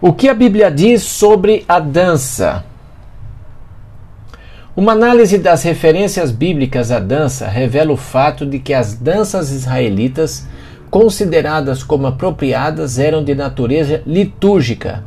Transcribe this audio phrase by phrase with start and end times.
[0.00, 2.64] O que a Bíblia diz sobre a dança?
[4.76, 10.48] Uma análise das referências bíblicas à dança revela o fato de que as danças israelitas,
[10.90, 15.04] consideradas como apropriadas, eram de natureza litúrgica,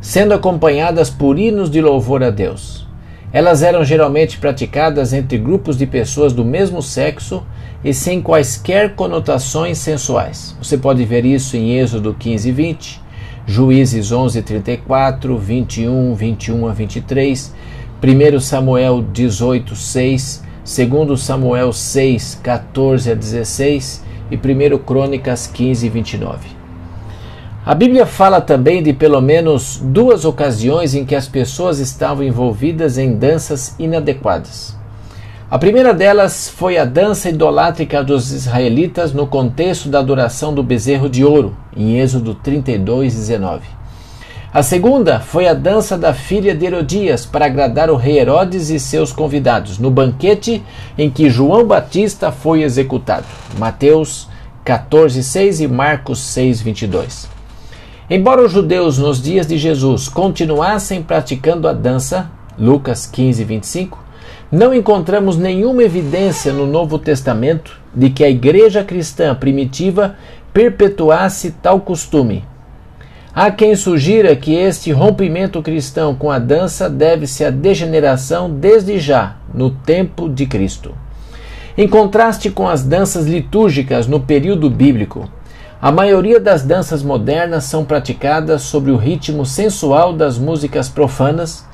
[0.00, 2.88] sendo acompanhadas por hinos de louvor a Deus.
[3.32, 7.44] Elas eram geralmente praticadas entre grupos de pessoas do mesmo sexo
[7.84, 10.56] e sem quaisquer conotações sensuais.
[10.60, 13.09] Você pode ver isso em Êxodo 15 e 20,
[13.46, 17.54] Juízes 11, 34, 21, 21 a 23,
[18.02, 26.48] 1 Samuel 18, 6, 2 Samuel 6, 14 a 16 e 1 Crônicas 15, 29.
[27.64, 32.96] A Bíblia fala também de pelo menos duas ocasiões em que as pessoas estavam envolvidas
[32.96, 34.79] em danças inadequadas.
[35.50, 41.08] A primeira delas foi a dança idolátrica dos israelitas no contexto da adoração do bezerro
[41.08, 43.66] de ouro, em Êxodo 32, 19.
[44.54, 48.78] A segunda foi a dança da filha de Herodias para agradar o rei Herodes e
[48.78, 50.62] seus convidados, no banquete
[50.96, 53.26] em que João Batista foi executado.
[53.58, 54.28] Mateus
[54.64, 57.28] 14, 6 e Marcos 6, 22.
[58.08, 64.09] Embora os judeus nos dias de Jesus continuassem praticando a dança, Lucas 15, 25,
[64.50, 70.16] não encontramos nenhuma evidência no Novo Testamento de que a igreja cristã primitiva
[70.52, 72.44] perpetuasse tal costume.
[73.32, 79.36] Há quem sugira que este rompimento cristão com a dança deve-se à degeneração desde já,
[79.54, 80.92] no tempo de Cristo.
[81.78, 85.30] Em contraste com as danças litúrgicas no período bíblico,
[85.80, 91.64] a maioria das danças modernas são praticadas sobre o ritmo sensual das músicas profanas,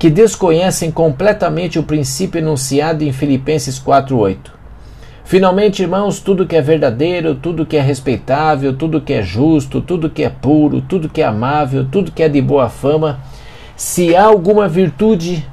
[0.00, 4.50] que desconhecem completamente o princípio enunciado em Filipenses 4:8.
[5.26, 10.08] Finalmente, irmãos, tudo que é verdadeiro, tudo que é respeitável, tudo que é justo, tudo
[10.08, 13.20] que é puro, tudo que é amável, tudo que é de boa fama,
[13.76, 15.46] se há alguma virtude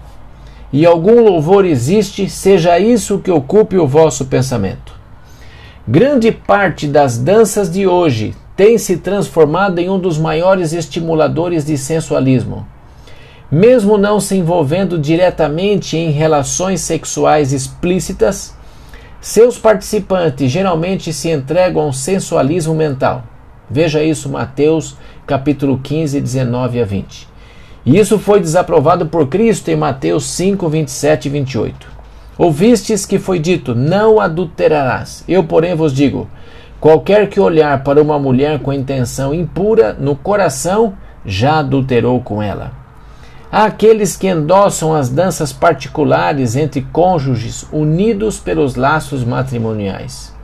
[0.71, 4.93] e algum louvor existe, seja isso que ocupe o vosso pensamento.
[5.85, 11.77] Grande parte das danças de hoje tem se transformado em um dos maiores estimuladores de
[11.77, 12.65] sensualismo.
[13.49, 18.53] Mesmo não se envolvendo diretamente em relações sexuais explícitas,
[19.21, 23.23] seus participantes geralmente se entregam ao sensualismo mental.
[23.69, 27.27] Veja isso Mateus capítulo 15, 19 a 20.
[27.85, 31.87] E isso foi desaprovado por Cristo em Mateus 5, 27 e 28.
[32.37, 35.23] Ouvistes que foi dito: Não adulterarás.
[35.25, 36.29] Eu, porém, vos digo:
[36.81, 42.86] qualquer que olhar para uma mulher com intenção impura no coração, já adulterou com ela.
[43.51, 50.35] Há aqueles que endossam as danças particulares entre cônjuges unidos pelos laços matrimoniais.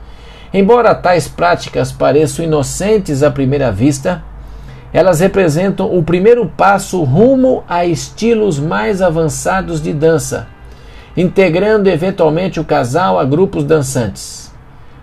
[0.52, 4.22] Embora tais práticas pareçam inocentes à primeira vista,
[4.92, 10.46] elas representam o primeiro passo rumo a estilos mais avançados de dança
[11.16, 14.52] integrando eventualmente o casal a grupos dançantes.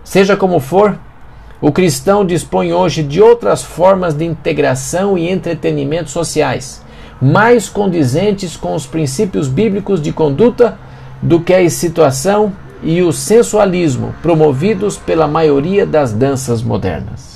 [0.03, 0.97] Seja como for,
[1.61, 6.83] o cristão dispõe hoje de outras formas de integração e entretenimento sociais,
[7.21, 10.77] mais condizentes com os princípios bíblicos de conduta
[11.21, 12.51] do que a excitação
[12.81, 17.30] e o sensualismo promovidos pela maioria das danças modernas.